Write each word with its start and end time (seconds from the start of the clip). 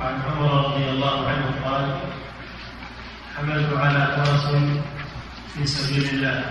وعن 0.00 0.20
عمر 0.22 0.66
رضي 0.66 0.90
الله 0.90 1.28
عنه 1.28 1.46
قال 1.64 2.00
حملت 3.36 3.72
على 3.76 4.16
فرس 4.16 4.46
في 5.54 5.66
سبيل 5.66 6.08
الله 6.14 6.44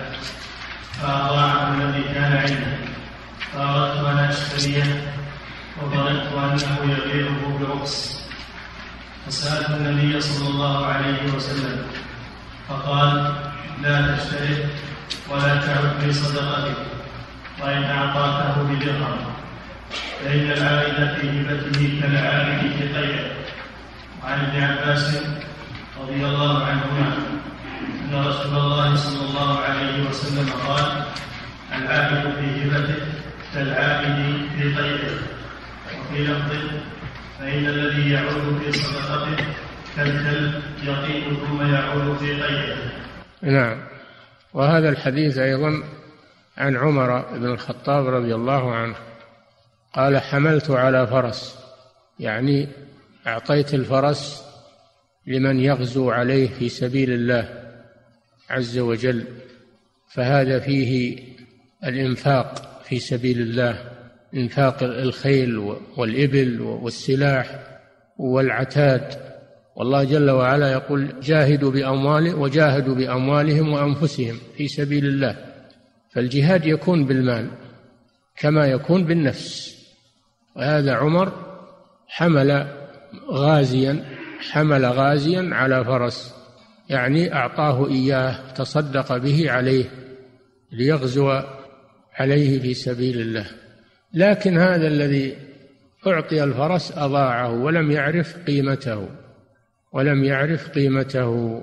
فأضاعه 1.02 1.74
الذي 1.74 2.02
كان 2.02 2.32
عنده 2.32 2.76
فأردت 3.52 4.06
أن 4.06 4.18
أشتريه 4.18 5.12
وظننت 5.82 6.26
أنه 6.32 6.78
يبيعه 6.92 7.58
برخص 7.58 8.26
فسألت 9.26 9.70
النبي 9.70 10.20
صلى 10.20 10.48
الله 10.48 10.86
عليه 10.86 11.32
وسلم 11.36 11.86
فقال 12.68 13.34
لا 13.82 14.16
تشتري 14.16 14.64
ولا 15.30 15.60
تعد 15.66 16.00
في 16.00 16.12
صدقتك 16.12 16.76
وإن 17.62 17.84
أعطاكه 17.84 18.62
بدرهم. 18.62 19.35
فإن 20.24 20.50
العائد 20.50 21.18
في 21.20 21.40
هبته 21.40 22.00
كالعائد 22.00 22.72
في 22.72 22.98
قيده 22.98 23.26
وعن 24.22 24.40
ابن 24.40 24.62
عباس 24.62 25.22
رضي 26.00 26.24
الله 26.26 26.64
عنهما 26.64 27.16
أن 28.04 28.26
رسول 28.26 28.56
الله 28.56 28.96
صلى 28.96 29.28
الله 29.28 29.58
عليه 29.58 30.08
وسلم 30.08 30.48
قال 30.66 31.04
العائد 31.76 32.34
في 32.34 32.64
هبته 32.64 33.02
كالعائد 33.54 34.48
في 34.56 34.62
قيده 34.62 35.14
وفي 36.00 36.24
لفظ 36.24 36.52
فإن 37.38 37.66
الذي 37.66 38.10
يعود 38.10 38.62
في 38.62 38.72
صدقته 38.72 39.44
كالكلب 39.96 40.62
يطيب 40.82 41.24
ثم 41.48 41.74
يعود 41.74 42.16
في 42.16 42.42
قيده 42.42 42.76
نعم. 43.42 43.78
وهذا 44.54 44.88
الحديث 44.88 45.38
أيضا 45.38 45.82
عن 46.58 46.76
عمر 46.76 47.18
بن 47.18 47.46
الخطاب 47.46 48.06
رضي 48.06 48.34
الله 48.34 48.74
عنه. 48.74 48.94
قال 49.96 50.18
حملت 50.18 50.70
على 50.70 51.06
فرس. 51.06 51.58
يعني 52.20 52.68
أعطيت 53.26 53.74
الفرس 53.74 54.42
لمن 55.26 55.60
يغزو 55.60 56.10
عليه 56.10 56.48
في 56.48 56.68
سبيل 56.68 57.12
الله 57.12 57.48
عز 58.50 58.78
وجل 58.78 59.24
فهذا 60.08 60.58
فيه 60.58 61.18
الإنفاق 61.84 62.80
في 62.84 62.98
سبيل 62.98 63.40
الله 63.40 63.78
إنفاق 64.34 64.82
الخيل 64.82 65.58
والإبل 65.96 66.60
والسلاح 66.60 67.60
والعتاد. 68.18 69.20
والله 69.76 70.04
جل 70.04 70.30
وعلا 70.30 70.72
يقول 70.72 71.20
جاهدوا 71.20 71.70
بأموال 71.70 72.34
وجاهدوا 72.34 72.94
بأموالهم 72.94 73.72
وأنفسهم 73.72 74.38
في 74.56 74.68
سبيل 74.68 75.06
الله. 75.06 75.36
فالجهاد 76.10 76.66
يكون 76.66 77.06
بالمال 77.06 77.50
كما 78.36 78.66
يكون 78.66 79.04
بالنفس. 79.04 79.75
وهذا 80.56 80.94
عمر 80.94 81.32
حمل 82.08 82.66
غازيا 83.30 84.04
حمل 84.50 84.84
غازيا 84.84 85.50
على 85.52 85.84
فرس 85.84 86.34
يعني 86.88 87.34
أعطاه 87.34 87.88
إياه 87.88 88.52
تصدق 88.52 89.16
به 89.16 89.50
عليه 89.50 89.84
ليغزو 90.72 91.40
عليه 92.14 92.60
في 92.60 92.74
سبيل 92.74 93.20
الله. 93.20 93.46
لكن 94.14 94.58
هذا 94.58 94.86
الذي 94.86 95.36
أعطي 96.06 96.44
الفرس 96.44 96.98
أضاعه 96.98 97.50
ولم 97.50 97.90
يعرف 97.90 98.36
قيمته 98.46 99.08
ولم 99.92 100.24
يعرف 100.24 100.68
قيمته. 100.68 101.62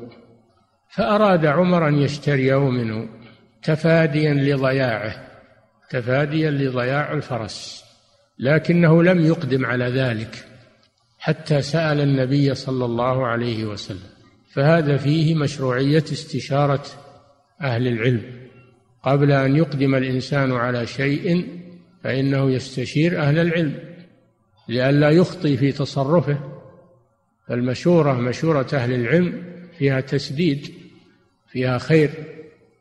فأراد 0.89 1.45
عمر 1.45 1.87
أن 1.87 1.99
يشتريه 1.99 2.69
منه 2.69 3.09
تفاديا 3.63 4.33
لضياعه 4.33 5.15
تفاديا 5.89 6.51
لضياع 6.51 7.13
الفرس. 7.13 7.82
لكنه 8.39 9.03
لم 9.03 9.25
يقدم 9.25 9.65
على 9.65 9.85
ذلك 9.85 10.45
حتى 11.19 11.61
سأل 11.61 12.01
النبي 12.01 12.55
صلى 12.55 12.85
الله 12.85 13.27
عليه 13.27 13.65
وسلم. 13.65 14.09
فهذا 14.53 14.97
فيه 14.97 15.35
مشروعية 15.35 16.03
استشارة 16.03 16.83
أهل 17.61 17.87
العلم. 17.87 18.21
قبل 19.03 19.31
أن 19.31 19.55
يقدم 19.55 19.95
الإنسان 19.95 20.51
على 20.51 20.87
شيء 20.87 21.47
فإنه 22.03 22.51
يستشير 22.51 23.21
أهل 23.21 23.39
العلم 23.39 23.79
لئلا 24.69 25.09
يخطي 25.09 25.57
في 25.57 25.71
تصرفه. 25.71 26.37
فالمشورة 27.47 28.13
مشورة 28.13 28.67
أهل 28.73 28.93
العلم 28.93 29.43
فيها 29.77 30.01
تسديد 30.01 30.73
فيها 31.51 31.77
خير 31.77 32.09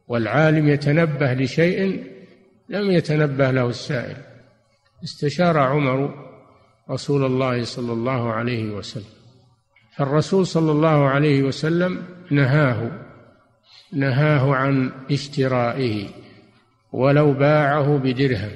والعالم 0.09 0.69
يتنبه 0.69 1.35
لشيء 1.35 2.05
لم 2.69 2.91
يتنبه 2.91 3.51
له 3.51 3.69
السائل. 3.69 4.17
استشار 5.03 5.59
عمر 5.59 6.15
رسول 6.91 7.25
الله 7.25 7.65
صلى 7.65 7.93
الله 7.93 8.33
عليه 8.33 8.71
وسلم. 8.71 9.23
فالرسول 9.97 10.47
صلى 10.47 10.73
الله 10.73 11.09
عليه 11.09 11.43
وسلم 11.43 12.03
نهاه 12.31 12.91
نهاه 13.93 14.55
عن 14.55 14.93
اشترائه 15.11 16.09
ولو 16.93 17.33
باعه 17.33 17.99
بدرهم 17.99 18.51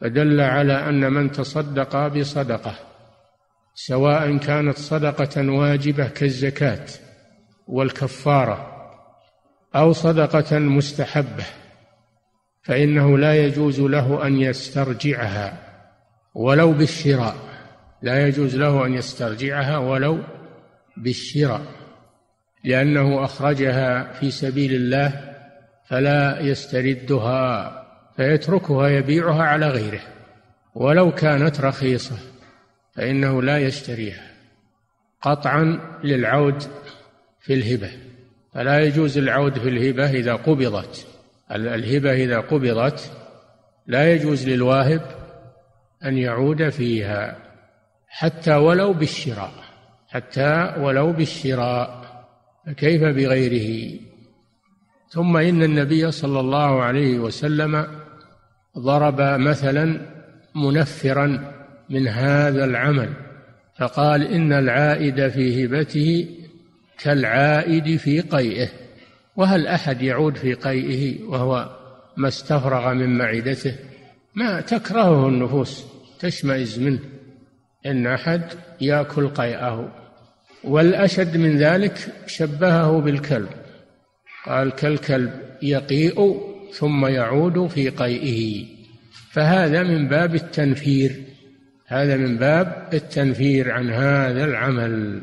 فدل 0.00 0.40
على 0.40 0.72
أن 0.72 1.12
من 1.12 1.32
تصدق 1.32 2.06
بصدقة 2.06 2.74
سواء 3.74 4.36
كانت 4.36 4.78
صدقة 4.78 5.50
واجبة 5.50 6.08
كالزكاة 6.08 6.86
والكفارة 7.68 8.66
أو 9.76 9.92
صدقة 9.92 10.58
مستحبة. 10.58 11.46
فإنه 12.68 13.18
لا 13.18 13.44
يجوز 13.44 13.80
له 13.80 14.26
أن 14.26 14.40
يسترجعها 14.40 15.58
ولو 16.34 16.72
بالشراء. 16.72 17.36
لا 18.02 18.26
يجوز 18.26 18.56
له 18.56 18.86
أن 18.86 18.94
يسترجعها 18.94 19.78
ولو 19.78 20.18
بالشراء 20.96 21.62
لأنه 22.64 23.24
أخرجها 23.24 24.12
في 24.12 24.30
سبيل 24.30 24.74
الله 24.74 25.34
فلا 25.88 26.40
يستردها 26.40 27.72
فيتركها 28.16 28.88
يبيعها 28.88 29.42
على 29.42 29.68
غيره 29.68 30.00
ولو 30.74 31.14
كانت 31.14 31.60
رخيصة 31.60 32.16
فإنه 32.94 33.42
لا 33.42 33.58
يشتريها. 33.58 34.28
قطعا 35.22 35.80
للعود 36.04 36.62
في 37.40 37.54
الهبة 37.54 37.90
فلا 38.54 38.80
يجوز 38.80 39.18
العود 39.18 39.58
في 39.58 39.68
الهبة 39.68 40.10
إذا 40.10 40.34
قبضت. 40.34 41.17
الهبة 41.52 42.12
إذا 42.12 42.40
قبضت 42.40 43.12
لا 43.86 44.12
يجوز 44.12 44.48
للواهب 44.48 45.02
أن 46.04 46.18
يعود 46.18 46.68
فيها 46.68 47.36
حتى 48.08 48.54
ولو 48.54 48.92
بالشراء 48.92 49.52
حتى 50.08 50.74
ولو 50.78 51.12
بالشراء 51.12 52.08
فكيف 52.66 53.02
بغيره؟ 53.02 53.98
ثم 55.10 55.36
إن 55.36 55.62
النبي 55.62 56.10
صلى 56.10 56.40
الله 56.40 56.82
عليه 56.82 57.18
وسلم 57.18 57.86
ضرب 58.78 59.20
مثلا 59.20 60.00
منفرا 60.54 61.54
من 61.90 62.08
هذا 62.08 62.64
العمل 62.64 63.08
فقال 63.78 64.26
إن 64.26 64.52
العائد 64.52 65.28
في 65.28 65.64
هبته 65.64 66.28
كالعائد 66.98 67.96
في 67.96 68.20
قيئه. 68.20 68.68
وهل 69.38 69.66
أحد 69.66 70.02
يعود 70.02 70.36
في 70.36 70.54
قيئه 70.54 71.24
وهو 71.24 71.70
ما 72.16 72.28
استفرغ 72.28 72.94
من 72.94 73.18
معدته؟ 73.18 73.74
ما 74.34 74.60
تكرهه 74.60 75.28
النفوس 75.28 75.84
تشمئز 76.20 76.78
منه. 76.78 76.98
إن 77.86 78.06
أحد 78.06 78.42
يأكل 78.80 79.28
قيئه. 79.28 79.92
والأشد 80.64 81.36
من 81.36 81.58
ذلك 81.58 81.98
شبهه 82.26 83.00
بالكلب. 83.00 83.48
قال 84.46 84.70
كالكلب 84.70 85.32
يقيء 85.62 86.40
ثم 86.72 87.06
يعود 87.06 87.66
في 87.66 87.88
قيئه. 87.88 88.66
فهذا 89.30 89.82
من 89.82 90.08
باب 90.08 90.34
التنفير. 90.34 91.22
هذا 91.86 92.16
من 92.16 92.36
باب 92.36 92.88
التنفير 92.92 93.70
عن 93.70 93.90
هذا 93.90 94.44
العمل. 94.44 95.22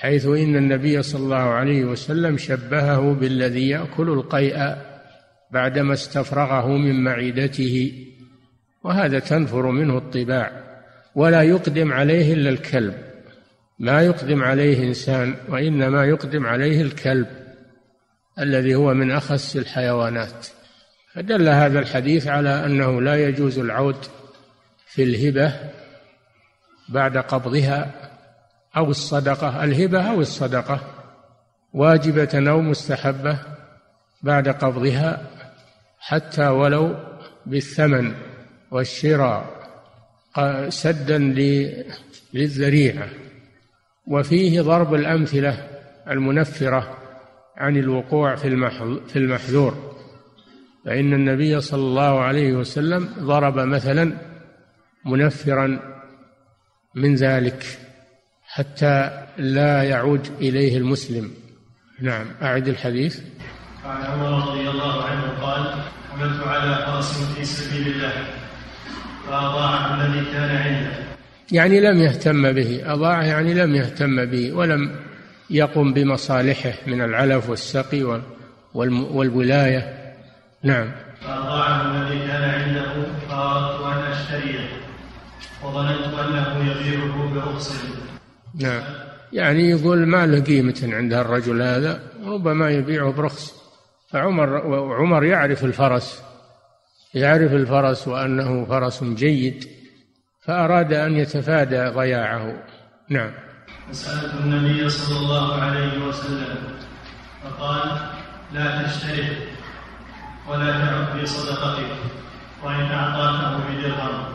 حيث 0.00 0.26
إن 0.26 0.56
النبي 0.56 1.02
صلى 1.02 1.22
الله 1.22 1.36
عليه 1.36 1.84
وسلم 1.84 2.36
شبهه 2.36 3.14
بالذي 3.14 3.68
يأكل 3.68 4.10
القيء 4.10 4.76
بعدما 5.50 5.92
استفرغه 5.92 6.66
من 6.66 7.04
معدته 7.04 7.92
وهذا 8.84 9.18
تنفر 9.18 9.70
منه 9.70 9.98
الطباع 9.98 10.52
ولا 11.14 11.42
يقدم 11.42 11.92
عليه 11.92 12.34
إلا 12.34 12.50
الكلب. 12.50 12.94
ما 13.78 14.02
يقدم 14.02 14.42
عليه 14.42 14.88
إنسان 14.88 15.34
وإنما 15.48 16.04
يقدم 16.04 16.46
عليه 16.46 16.82
الكلب 16.82 17.26
الذي 18.38 18.74
هو 18.74 18.94
من 18.94 19.10
أخس 19.10 19.56
الحيوانات. 19.56 20.46
فدل 21.14 21.48
هذا 21.48 21.78
الحديث 21.78 22.26
على 22.26 22.66
أنه 22.66 23.02
لا 23.02 23.28
يجوز 23.28 23.58
العود 23.58 24.04
في 24.86 25.02
الهبة 25.02 25.54
بعد 26.88 27.18
قبضها 27.18 28.09
أو 28.76 28.90
الصدقة 28.90 29.64
الهبة 29.64 30.02
أو 30.10 30.20
الصدقة. 30.20 30.80
واجبة 31.72 32.50
أو 32.50 32.60
مستحبة 32.60 33.38
بعد 34.22 34.48
قبضها 34.48 35.30
حتى 35.98 36.48
ولو 36.48 36.96
بالثمن 37.46 38.14
والشراء 38.70 39.60
سدا 40.68 41.18
للذريعة. 42.34 43.08
وفيه 44.06 44.60
ضرب 44.60 44.94
الأمثلة 44.94 45.68
المنفرة 46.10 46.98
عن 47.56 47.76
الوقوع 47.76 48.34
في 48.34 49.16
المحذور. 49.16 49.96
فإن 50.84 51.12
النبي 51.12 51.60
صلى 51.60 51.80
الله 51.80 52.20
عليه 52.20 52.52
وسلم 52.52 53.08
ضرب 53.18 53.58
مثلا 53.58 54.12
منفرا 55.06 55.80
من 56.94 57.14
ذلك. 57.14 57.66
حتى 58.52 59.10
لا 59.38 59.82
يعود 59.82 60.28
إليه 60.40 60.78
المسلم. 60.78 61.30
نعم 62.00 62.26
أعد 62.42 62.68
الحديث. 62.68 63.20
عن 63.84 64.02
عمر 64.02 64.48
رضي 64.48 64.68
الله 64.68 65.04
عنه 65.04 65.22
قال 65.42 65.74
حملت 66.12 66.46
على 66.46 66.86
فرس 66.86 67.34
في 67.34 67.44
سبيل 67.44 67.86
الله 67.86 68.12
فأضاع 69.26 69.94
الذي 69.94 70.24
كان 70.32 70.56
عنده. 70.56 70.90
يعني 71.52 71.80
لم 71.80 71.98
يهتم 71.98 72.52
به 72.52 72.92
أضاع 72.92 73.22
يعني 73.22 73.54
لم 73.54 73.74
يهتم 73.74 74.24
به 74.24 74.52
ولم 74.52 74.96
يقم 75.50 75.92
بمصالحه 75.92 76.72
من 76.86 77.00
العلف 77.02 77.50
والسقي 77.50 78.20
والولاية. 78.74 80.14
نعم. 80.62 80.92
فأضاعه 81.20 81.82
الذي 81.82 82.18
كان 82.26 82.42
عنده 82.42 82.92
فأردت 83.28 83.82
أن 83.86 84.12
أشتريه 84.12 84.68
وظننت 85.64 86.14
أنه 86.18 86.70
يبيعه 86.70 87.34
برخص 87.34 87.82
نعم. 88.54 88.82
يعني 89.32 89.70
يقول 89.70 90.06
ما 90.06 90.26
له 90.26 90.40
قيمة 90.40 90.90
عند 90.92 91.12
الرجل 91.12 91.62
هذا 91.62 92.00
ربما 92.24 92.70
يبيعه 92.70 93.12
برخص. 93.12 93.60
فعمر 94.10 94.66
وعمر 94.66 95.24
يعرف 95.24 95.64
الفرس 95.64 96.22
يعرف 97.14 97.52
الفرس 97.52 98.08
وأنه 98.08 98.64
فرس 98.64 99.04
جيد 99.04 99.64
فأراد 100.42 100.92
أن 100.92 101.16
يتفادى 101.16 101.88
ضياعه. 101.88 102.62
نعم. 103.08 103.30
فسألت 103.90 104.34
النبي 104.34 104.88
صلى 104.88 105.18
الله 105.18 105.62
عليه 105.62 106.06
وسلم 106.06 106.56
فقال 107.44 108.00
لا 108.52 108.82
تشترك 108.82 109.38
ولا 110.48 110.78
تعد 110.78 111.18
في 111.18 111.26
صدقتك 111.26 111.86
وإن 112.64 112.80
أعطاكه 112.80 113.58
بدرهم. 113.70 114.34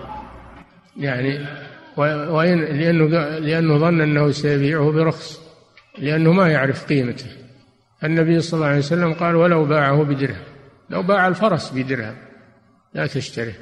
يعني 0.97 1.45
وإن 1.97 2.59
لأنه 2.59 3.05
لأنه 3.39 3.77
ظن 3.77 4.01
أنه 4.01 4.31
سيبيعه 4.31 4.91
برخص 4.91 5.41
لأنه 5.97 6.33
ما 6.33 6.47
يعرف 6.47 6.85
قيمته. 6.85 7.29
النبي 8.03 8.41
صلى 8.41 8.57
الله 8.57 8.67
عليه 8.67 8.77
وسلم 8.77 9.13
قال 9.13 9.35
ولو 9.35 9.65
باعه 9.65 10.03
بدرهم. 10.03 10.43
لو 10.89 11.03
باع 11.03 11.27
الفرس 11.27 11.71
بدرهم 11.71 12.15
لا 12.93 13.07
تشتري. 13.07 13.53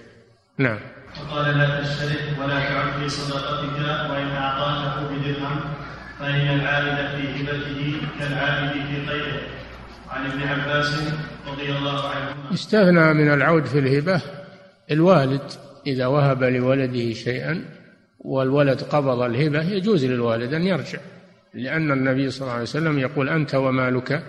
نعم. 0.57 0.79
فقال 1.15 1.57
لا 1.57 1.81
تشترك 1.81 2.39
ولا 2.39 2.59
تعد 2.59 3.01
في 3.01 3.09
صدقتك 3.09 4.09
وإن 4.09 4.27
أعطاكه 4.27 5.07
بدرهم 5.15 5.59
فإن 6.19 6.59
العائد 6.59 7.07
في 7.21 7.43
هبته 7.43 8.01
كالعائد 8.19 8.71
في 8.71 9.05
طيره. 9.07 9.41
عن 10.09 10.25
ابن 10.25 10.41
عباس 10.41 11.13
رضي 11.47 11.77
الله 11.77 12.09
عنهما. 12.09 12.53
استثنى 12.53 13.13
من 13.13 13.33
العود 13.33 13.65
في 13.65 13.79
الهبة 13.79 14.21
الوالد 14.91 15.51
إذا 15.87 16.05
وهب 16.05 16.43
لولده 16.43 17.13
شيئا 17.13 17.65
والولد 18.23 18.81
قبض 18.81 19.21
الهبة 19.21 19.61
يجوز 19.61 20.05
للوالد 20.05 20.53
أن 20.53 20.63
يرجع 20.63 20.99
لأن 21.53 21.91
النبي 21.91 22.29
صلى 22.29 22.41
الله 22.41 22.53
عليه 22.53 22.63
وسلم 22.63 22.99
يقول 22.99 23.29
أنت 23.29 23.55
ومالك 23.55 24.23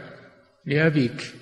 لأبيك 0.67 1.35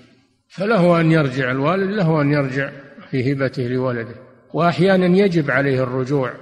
فله 0.49 1.01
أن 1.01 1.13
يرجع 1.13 1.51
الوالد 1.51 1.91
له 1.91 2.23
أن 2.23 2.33
يرجع 2.33 2.71
في 3.11 3.33
هبته 3.33 3.63
لولده. 3.63 4.15
وأحيانا 4.55 5.07
يجب 5.07 5.51
عليه 5.51 5.83
الرجوع 5.83 6.33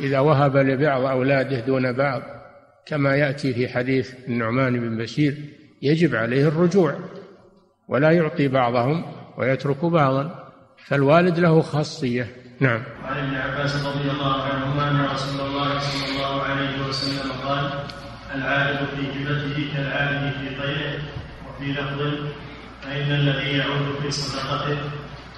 إذا 0.00 0.18
وهب 0.18 0.56
لبعض 0.56 1.04
أولاده 1.04 1.60
دون 1.60 1.92
بعض 1.92 2.22
كما 2.86 3.16
يأتي 3.16 3.54
في 3.54 3.68
حديث 3.68 4.14
النعمان 4.28 4.80
بن 4.80 4.96
بشير 4.96 5.34
يجب 5.82 6.14
عليه 6.14 6.48
الرجوع 6.48 6.94
ولا 7.88 8.10
يعطي 8.10 8.48
بعضهم 8.48 9.04
ويترك 9.38 9.84
بعضا 9.84 10.52
فالوالد 10.86 11.38
له 11.38 11.60
خاصية. 11.60 12.26
نعم. 12.60 12.82
وعن 13.12 13.24
ابن 13.24 13.36
عباس 13.36 13.86
رضي 13.86 14.10
الله 14.10 14.42
عنهما 14.42 14.90
أن 14.90 15.04
رسول 15.14 15.40
الله 15.40 15.78
صلى 15.78 16.04
الله 16.10 16.42
عليه 16.42 16.88
وسلم 16.88 17.32
قال 17.44 17.70
العائد 18.34 18.76
في 18.76 19.02
هبته 19.02 19.74
كالعائد 19.74 20.32
في 20.32 20.62
طيره 20.62 21.02
وفي 21.48 21.72
لفظ 21.72 22.00
فإن 22.82 23.12
الذي 23.12 23.58
يعود 23.58 24.00
في 24.02 24.10
صدقته 24.10 24.78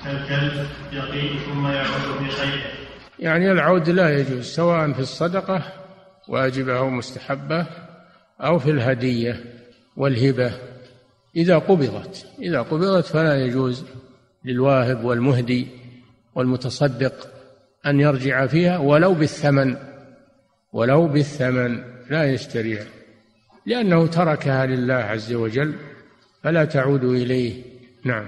كالكلب 0.05 0.67
يقيء 0.93 1.39
ثم 1.39 1.67
يعود 1.67 2.19
في 2.19 2.31
خيره. 2.31 2.63
يعني 3.19 3.53
العود 3.53 3.89
لا 3.89 4.19
يجوز 4.19 4.45
سواء 4.45 4.93
في 4.93 5.01
الصدقة 5.01 5.63
واجبة 6.29 6.79
أو 6.79 6.91
مستحبة 6.91 7.67
أو 8.41 8.59
في 8.59 8.71
الهدية 8.71 9.45
والهبة. 9.97 10.53
إذا 11.37 11.59
قبضت 11.59 12.27
إذا 12.39 12.63
قبضت 12.63 13.07
فلا 13.07 13.45
يجوز 13.45 13.85
للواهب 14.45 15.05
والمهدي 15.05 15.69
والمتصدق 16.35 17.34
أن 17.87 18.01
يرجع 18.01 18.47
فيها 18.47 18.79
ولو 18.79 19.15
بالثمن 19.15 19.77
ولو 20.73 21.07
بالثمن 21.07 21.83
لا 22.11 22.33
يشتريها 22.33 22.87
لأنه 23.67 24.07
تركها 24.07 24.67
لله 24.67 24.95
عز 24.95 25.33
وجل 25.33 25.75
فلا 26.43 26.65
تعود 26.65 27.05
إليه. 27.05 27.63
نعم. 28.05 28.27